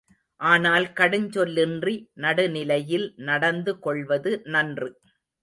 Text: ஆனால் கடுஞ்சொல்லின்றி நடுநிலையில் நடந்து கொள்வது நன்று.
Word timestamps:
ஆனால் 0.41 0.85
கடுஞ்சொல்லின்றி 0.99 1.93
நடுநிலையில் 2.15 3.07
நடந்து 3.21 3.79
கொள்வது 3.79 4.33
நன்று. 4.47 4.89